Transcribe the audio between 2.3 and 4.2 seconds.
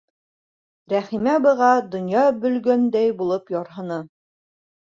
бөлгәндәй булып ярһыны.